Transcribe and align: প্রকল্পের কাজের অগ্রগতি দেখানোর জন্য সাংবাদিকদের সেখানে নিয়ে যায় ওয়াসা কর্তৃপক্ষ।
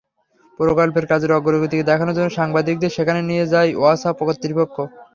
প্রকল্পের 0.59 1.05
কাজের 1.11 1.31
অগ্রগতি 1.37 1.77
দেখানোর 1.89 2.15
জন্য 2.17 2.29
সাংবাদিকদের 2.37 2.95
সেখানে 2.97 3.21
নিয়ে 3.29 3.45
যায় 3.53 3.69
ওয়াসা 3.73 4.09
কর্তৃপক্ষ। 4.19 4.75